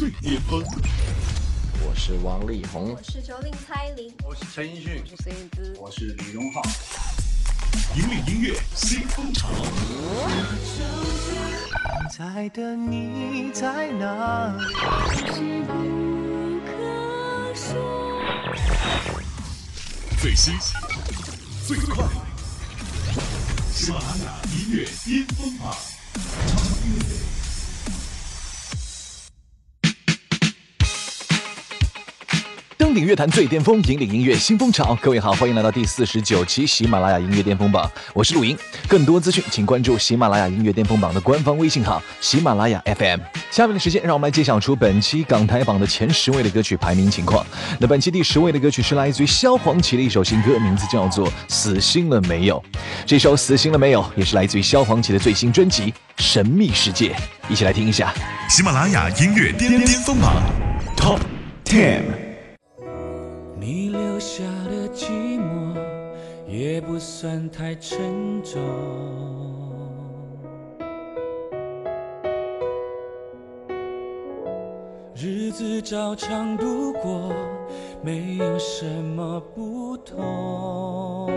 [0.00, 0.64] 最巅峰。
[1.84, 6.62] 我是王力宏，我是九令蔡琳，我是陈奕迅，我是孙燕姿，我是李荣浩。
[7.94, 9.50] 引领音乐新风潮。
[12.16, 14.64] 在的你在哪里？
[20.18, 20.54] 最新、
[21.66, 22.08] 最快，
[23.70, 25.76] 喜马拉雅音乐巅峰榜。
[32.90, 34.98] 登顶乐坛最巅峰，引领音乐新风潮。
[35.00, 38.58] 各位好，欢迎来到第四十九期喜马拉雅音乐巅峰榜，我是陆莹。
[38.88, 43.20] 更多资讯，请关注喜马拉雅音乐巅峰榜的官方微信号喜马拉雅 FM。
[43.52, 47.46] 下面的时间，让我们来揭晓出本期港台榜的前十位的歌曲排名情况。
[47.78, 52.60] 那本期第十位的歌曲是来自于萧煌奇的一首新歌，名字叫做《死心了没有》。
[53.06, 57.10] 这首《死心了没有》也是来自于萧煌奇的最新专辑《神秘世界》，
[57.48, 58.12] 一起来听一下。
[58.48, 60.42] 喜马拉雅音乐巅巅峰榜
[60.96, 61.20] Top
[61.64, 62.29] Ten。
[63.60, 65.76] 你留下的寂寞
[66.48, 68.58] 也不算太沉重，
[75.14, 77.34] 日子照常度过，
[78.02, 81.30] 没有什么不同。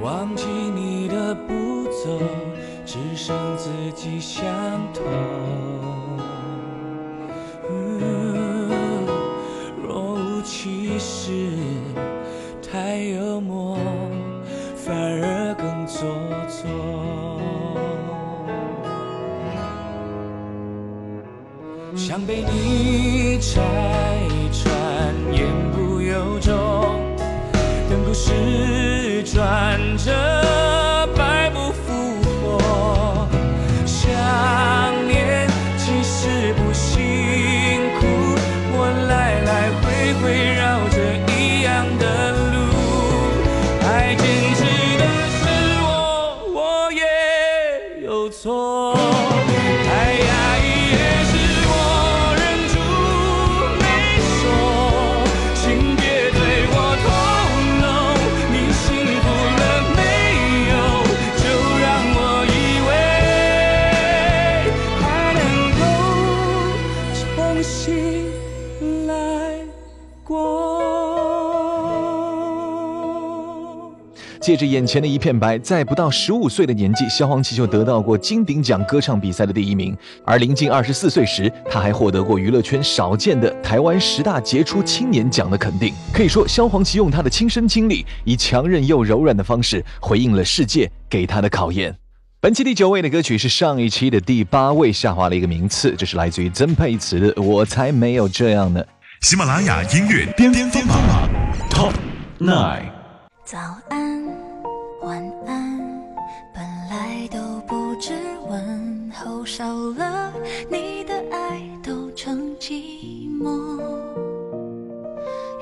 [0.00, 2.20] 忘记你的步骤，
[2.86, 4.46] 只剩自己相
[4.92, 5.02] 同。
[74.44, 79.96] 借着眼前的一片白，在不到十五岁的年纪，萧煌奇就得到过金鼎奖歌唱比赛的第一名。
[80.22, 85.94] 而临近二十四岁时，他还获得过娱乐圈少见的台湾十大杰出青年奖的肯定。
[86.12, 91.96] 可以说，萧煌奇用他的亲身经历，以强韧又柔软的方式回应了世界给他的考验。
[92.42, 98.82] 本期第九位的歌曲是上一期的第八位下滑了一个名次，这是来自于曾沛慈的《我才没有这样呢》。
[99.26, 101.30] 喜马拉雅音乐巅巅峰榜
[101.70, 101.94] Top
[102.38, 102.92] Nine。
[103.46, 103.58] 早
[103.90, 104.13] 安，
[109.56, 110.32] 少了
[110.68, 113.80] 你的爱都成寂寞。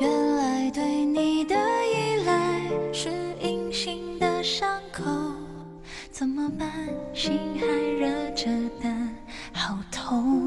[0.00, 3.10] 原来对你的依赖是
[3.42, 5.04] 隐形的伤口，
[6.10, 6.72] 怎么办？
[7.12, 8.46] 心还热着
[8.80, 8.88] 的，
[9.52, 10.41] 好痛。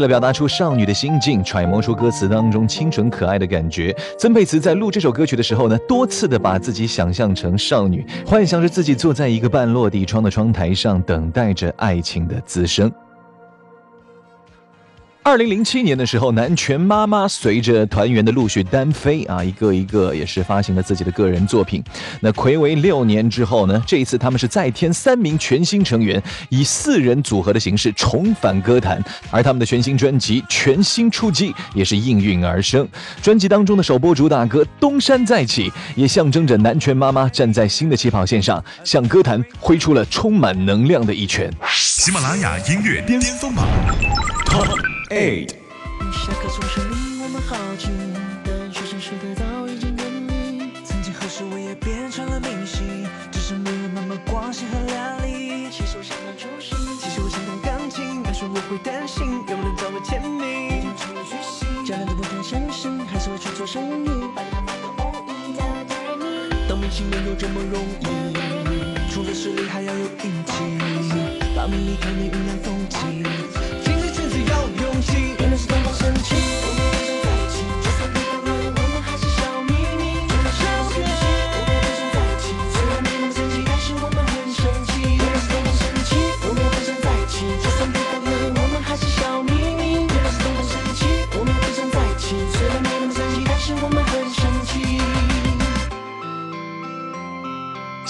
[0.00, 12.90] 为了表达出少女的心境，揣摩出歌词当中清纯可爱的感觉，曾沛慈在录这首歌曲的时候呢，多次的把自己想象成少女，幻想着自己坐在一个半落地窗的窗台上，等待着爱情的滋生。
[15.30, 21.80] 二零零七年的时候，南拳妈妈随着团员的陆续单飞啊，一个一个也是发行了自己的个人作品。
[22.18, 29.00] 那暌违六年之后呢，这一次他们是再添三名全新成员，以四人组合的形式重返歌坛，
[29.30, 32.84] 而他们的全新专辑《全新出击》也是应运而生。
[33.22, 41.48] 专辑当中的首播主打歌《东山再起》也象征着南拳妈妈站在新的起跑线上，向歌坛挥出了充满能量的一拳。
[41.68, 43.64] 喜马拉雅音乐巅峰榜
[45.10, 45.54] Eight。
[46.12, 47.90] 下课钟声令我们好奇，
[48.46, 50.70] 但学生时代早已经远离。
[50.84, 55.68] 曾经何时我也变成了明星，只是没有那么光鲜和亮丽。
[55.68, 60.86] 其实我相当出息，其实我相当钢琴，但是我会担心有人找我签名。
[60.96, 64.10] 除了学习，家人都不太现实，还是会去做生意。
[66.68, 70.54] 当明星没有这么容易，除了实力还要有运气，
[71.56, 73.26] 把名利看你云淡风轻，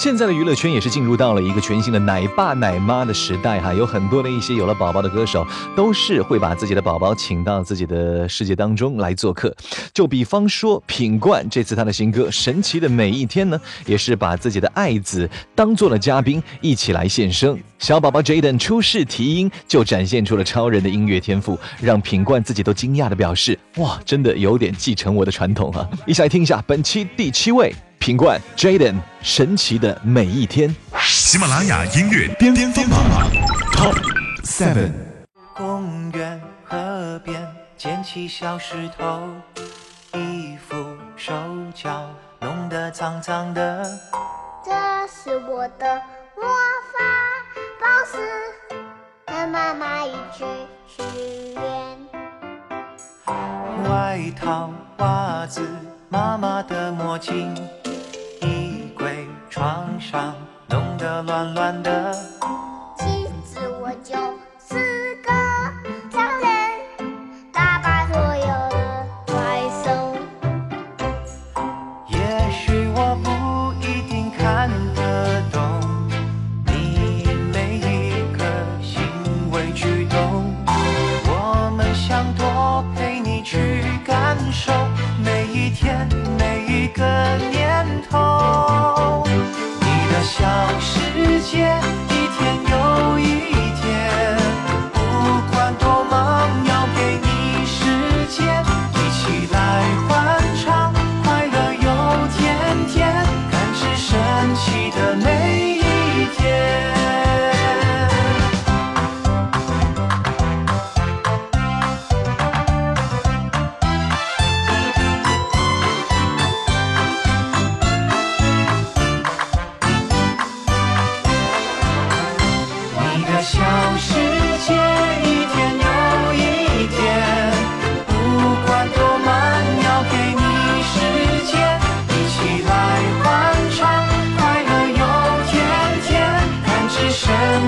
[0.01, 5.45] 现在的娱乐圈也是进入到了一个全新的奶爸奶妈的时代哈，有很多的一些有了宝宝的歌手，
[5.75, 9.55] 都是会把自己的宝宝请到自己的世界当中来做客。
[9.93, 17.55] 就比方说品冠，这次他的新歌《神奇的每一天》呢，也是把自己的爱子当做了嘉宾，一起来献声。
[17.77, 25.87] 小宝宝 Jaden 出世提音，就展现出了超人的音乐天赋，让品冠自己都惊讶的表示：哇，真的有点继承我的传统啊！
[26.07, 27.71] 一起来听一下本期第七位。
[28.01, 32.99] 品冠 Jaden 神奇的每一天，喜马拉雅音乐巅峰榜
[33.73, 33.95] Top
[34.43, 34.91] Seven。
[35.55, 39.29] 公园、河边捡起小石头，
[40.15, 40.75] 衣服、
[41.15, 41.31] 手
[41.75, 42.09] 脚
[42.39, 43.99] 弄得脏脏的。
[44.65, 44.71] 这
[45.07, 46.01] 是我的
[46.35, 46.43] 魔
[46.91, 46.97] 法
[47.79, 48.17] 宝石，
[49.27, 50.43] 和妈妈一起
[50.87, 51.03] 许
[51.53, 51.63] 愿。
[53.87, 55.61] 外套、袜子、
[56.09, 57.55] 妈妈的墨镜，
[59.61, 60.33] 床上
[60.69, 62.17] 弄得乱乱的。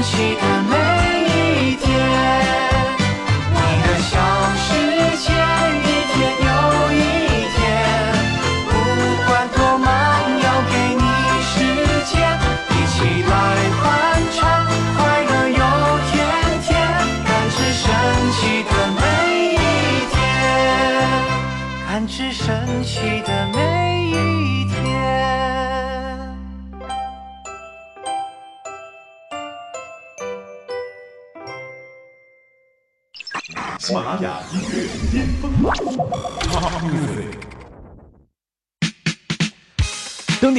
[0.04, 0.43] 神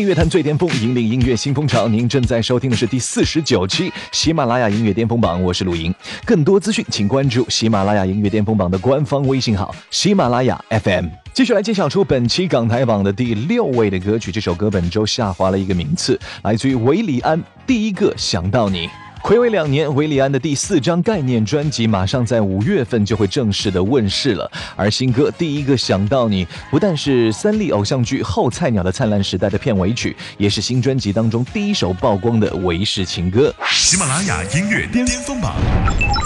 [0.07, 1.89] 乐坛最巅峰，引领音乐新风潮。
[1.89, 5.95] 您正在收听的是第四十九期喜马拉雅音乐巅峰榜，我是陆莹。
[6.25, 11.07] 更多资讯，请关注喜马拉雅音乐巅峰榜的官方微信号喜马拉雅 FM。
[11.33, 18.87] 继续来揭晓出本期港台榜的第六位的歌曲，这首歌本周下滑了一个名次，来自于韦礼安，《第一个想到你》。
[19.25, 24.53] 暌违两年，韦礼安的第四张概念专辑马上在五月份就会正式的问世了。
[24.77, 33.51] 而新歌《第一个想到你》不但是三立偶像剧《后菜鸟的灿烂时代》的片尾曲，也是新专辑当中第一首曝光的韦氏情歌。
[33.71, 35.55] 喜马拉雅音乐巅峰榜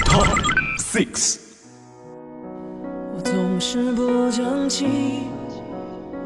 [0.04, 0.26] Top
[0.80, 1.36] Six。
[3.22, 4.86] 总是不争气，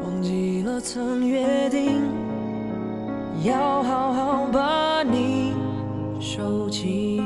[0.03, 2.01] 忘记了曾约定，
[3.43, 5.53] 要好好把你
[6.19, 7.21] 收起。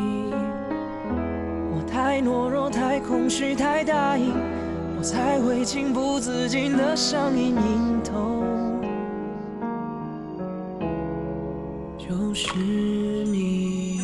[1.72, 4.32] 我太懦弱，太空虚，太大意，
[4.98, 8.44] 我才会情不自禁的上瘾瘾头。
[11.98, 14.01] 就是你，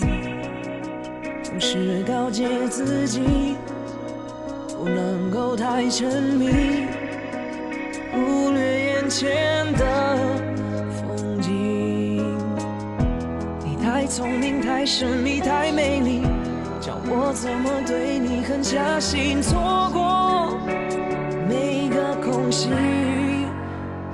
[1.44, 3.56] 总是告诫自己。
[4.76, 6.88] 不能够太沉迷，
[8.12, 10.33] 忽略眼前的
[14.16, 16.22] 聪明，太神秘，太美丽，
[16.80, 19.42] 叫我怎么对你狠下心？
[19.42, 20.56] 错过
[21.50, 22.70] 每个空隙，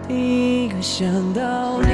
[0.07, 1.89] 一个想到你。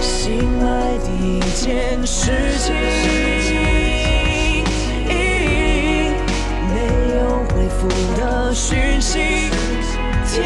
[0.00, 2.74] 醒来第一件事情。
[6.74, 6.74] 没
[7.14, 7.20] 有
[7.54, 7.86] 回复
[8.20, 9.20] 的讯息，
[10.26, 10.42] 贴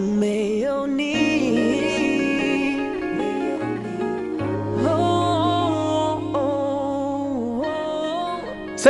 [0.00, 0.29] 我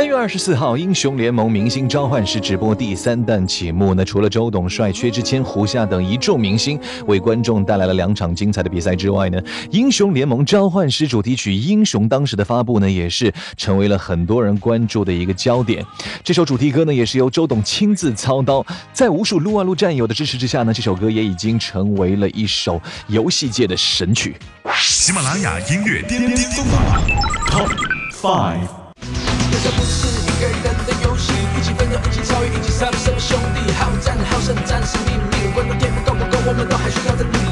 [0.01, 4.03] 三月二十四号，英雄联盟明星召唤师直播第三弹启幕那。
[4.03, 9.39] 除了周董帅、薛之谦、胡夏等一众明星为观众带来了两场精彩的比赛之外呢，
[9.69, 15.85] 英雄联盟召唤师主题曲《英雄》当时的发布呢，也是成为了很多人关注的一个焦点。
[16.23, 24.35] 这首主题歌呢，也是由周董亲自操刀，在无数撸啊撸战友的支持之下呢，这首歌也已经成为了一首游戏界的神曲。
[24.73, 27.03] 喜马拉雅音乐巅巅峰榜
[27.51, 27.69] Top
[28.19, 28.80] Five。
[29.63, 37.50] 这不是一个人的游戏，一起奋斗，一起超越，一起杀，什么，兄弟，好战好胜，战士秘密，观众天不够不够，我们都还需要再努力。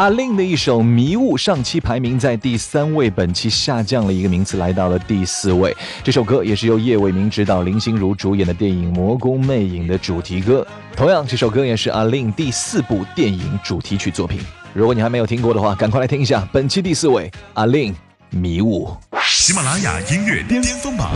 [0.00, 5.76] 阿令的一首《迷雾》上期排名在第三位，本期下降了一个名次，来到了第四位。
[6.02, 10.66] 这首歌也是由叶伟明执导、林心如主演的电影《魔宫魅影》的主题歌。
[10.96, 14.40] 同样，这首歌也是阿令第四部电影主题曲作品。
[14.72, 16.48] 如果你还没有听过的话，赶快来听一下。
[16.50, 17.92] 本期第四位，阿令
[18.30, 18.88] 《迷雾》。
[19.22, 21.10] 喜马拉雅音乐巅峰榜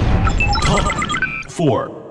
[0.60, 0.92] Top
[1.48, 2.03] Four。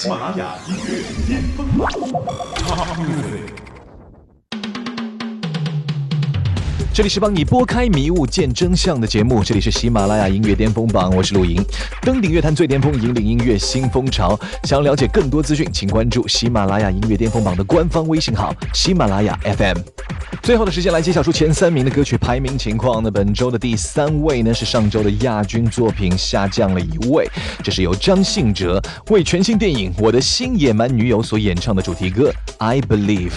[0.00, 1.66] 喜马拉雅音乐巅峰。
[6.98, 11.64] 这里是帮你拨开迷雾见真相的节目，这里是喜马拉雅音乐巅峰榜，我是陆莹。
[12.02, 14.36] 登顶乐坛最巅峰，引领音乐新风潮。
[14.64, 19.78] 想要了解更多资讯，请关注喜马拉雅音乐巅峰榜的官方微信号喜马拉雅 FM。
[20.42, 23.00] 最后的时间来揭晓出前三名的歌曲排名情况。
[23.00, 27.30] 那本周的第三位呢是上周的亚军作品下降了一位，
[27.62, 33.30] 这是由张信哲为全新电影《我的新野蛮女友》所演唱的主题歌《I Believe》。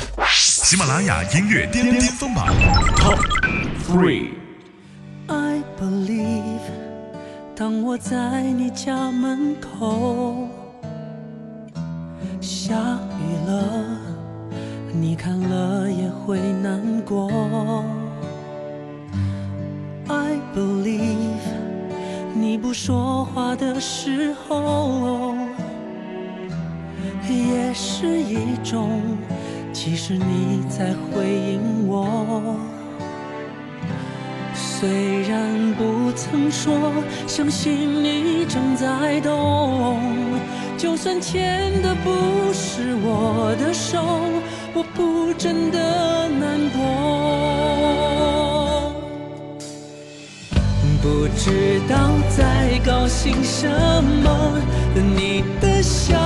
[0.63, 2.47] 喜马拉雅音乐巅巅峰榜
[2.95, 3.17] Top
[3.83, 4.29] Three。
[5.27, 6.61] I believe，
[7.55, 10.47] 当我在你家门口，
[12.39, 13.99] 下雨了，
[14.93, 17.83] 你看了也会难过。
[20.07, 21.41] I believe，
[22.35, 25.35] 你不说话的时候，
[27.27, 29.01] 也是一种，
[29.83, 32.55] 其实你在回应我。
[34.53, 36.93] 虽然不曾说
[37.25, 39.99] 相信你正在懂，
[40.77, 42.11] 就算牵的不
[42.53, 44.03] 是我的手，
[44.75, 46.79] 我不真的难过。
[51.01, 53.67] 不知道在高兴什
[54.23, 54.61] 么，
[54.93, 56.19] 你的笑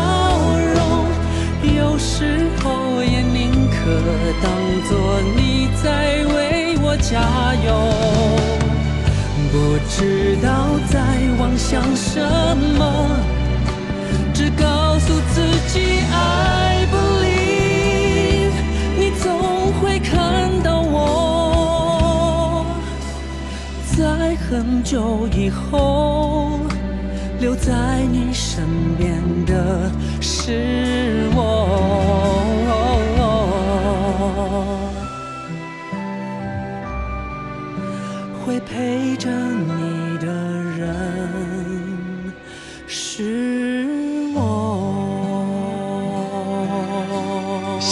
[0.75, 1.07] 容，
[1.73, 3.14] 有时候也
[3.85, 3.91] 可
[4.41, 4.49] 当
[4.89, 7.69] 作你在为我加油。
[9.51, 10.49] 不知道
[10.89, 10.97] 在
[11.37, 12.19] 妄想什
[12.79, 12.81] 么，
[14.33, 18.55] 只告诉自己 I believe，
[18.97, 22.65] 你总会看到我。
[23.95, 26.59] 在很久以后，
[27.39, 28.65] 留在你身
[28.97, 32.44] 边的是我。
[38.45, 39.29] 会陪着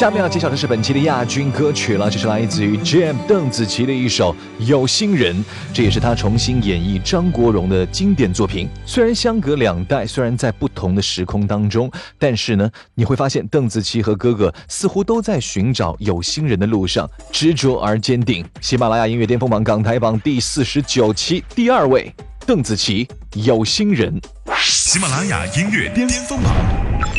[0.03, 4.33] 下面要揭晓的是本期的亚军歌曲了，这是来自于 Jam 邓紫棋的一首
[4.65, 5.33] 《有心人》，
[5.73, 8.67] 这也是她重新演绎张国荣的经典作品。
[8.85, 11.89] 虽然相隔两代，虽然在不同的时空当中，
[12.19, 18.45] 但是呢，你会发现邓紫棋和哥哥似乎都在寻找有心人的路上，执着而坚定。
[18.59, 22.13] 喜马拉雅音乐巅峰榜港台榜第四十九期第二位，
[22.45, 23.05] 邓紫棋
[23.45, 24.19] 《有心人》。
[24.59, 26.53] 喜马拉雅音乐巅峰榜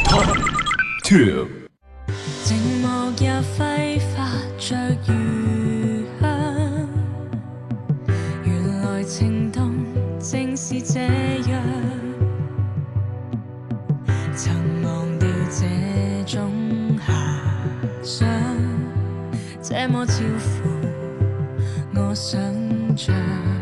[0.04, 0.26] Top
[1.02, 1.63] Two。
[3.20, 4.74] 也挥发着
[5.06, 6.88] 余香
[8.44, 9.72] 原来情动
[10.18, 11.00] 正是这
[11.50, 11.62] 样。
[14.34, 16.50] 曾忘掉这种
[16.98, 17.12] 遐
[18.02, 18.28] 想
[19.62, 20.68] 这么超乎
[21.94, 22.40] 我想
[22.96, 23.53] 象。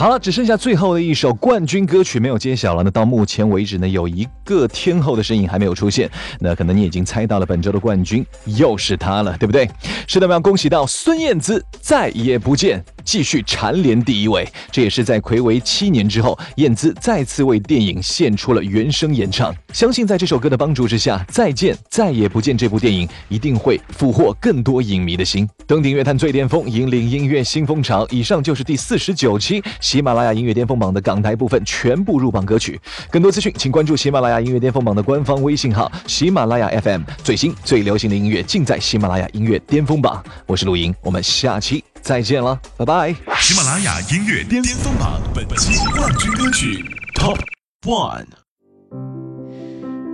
[0.00, 2.82] 好了，只剩下最后的一首冠军歌曲没有揭晓了。
[2.82, 6.10] 那到目前为止呢，有一个天后的身影还没有出现。
[6.38, 9.68] 那可能你已经猜到了，本周的冠军又是她了，对不对？
[10.06, 14.46] 是的，我们要恭喜到孙燕姿再也不见，继续蝉联第一位。
[14.70, 19.54] 这也是在暌违七年之后，燕姿再次为电影献出了原声演唱。
[19.72, 25.48] 相信在这首歌的帮助之下，《再见再也不见》这部电影一定会俘获更多影迷的心。
[25.66, 28.06] 登顶乐坛最巅峰，引领音乐新风潮。
[28.10, 32.80] 以上就是第四十九期喜马拉雅音乐巅峰榜的港台部分全部入榜歌曲。
[33.10, 40.22] 更多资讯，请关注喜马拉雅音乐巅峰榜的官方微信号“喜马拉雅 FM”，最新最流行的音乐尽在喜马拉雅音乐巅峰榜。
[40.46, 43.14] 我是陆莹，我们下期再见了，拜拜。
[43.38, 46.84] 喜马拉雅音乐巅峰榜本期冠军歌曲
[47.14, 47.38] Top
[47.82, 48.26] One。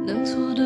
[0.07, 0.63] 能错的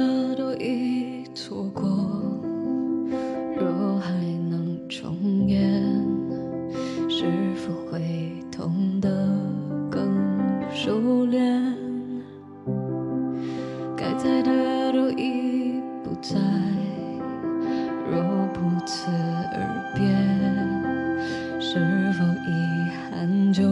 [21.73, 21.79] 是
[22.15, 23.63] 否遗憾就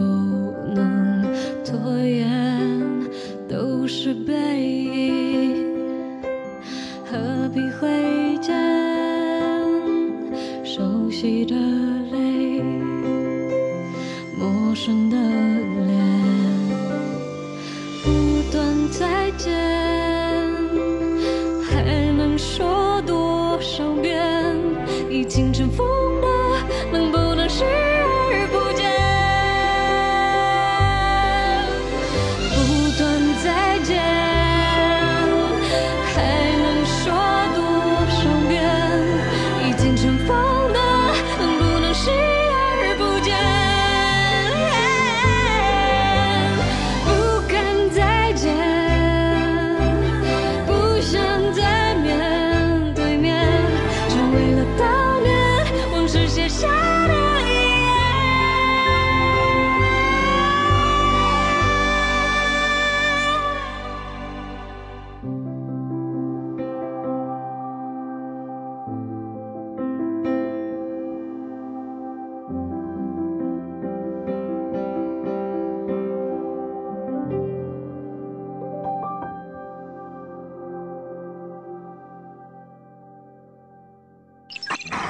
[0.73, 1.21] 能
[1.65, 2.29] 拖延？
[3.45, 4.58] 都是被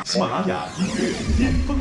[0.09, 1.77] 喜马拉雅音乐巅峰。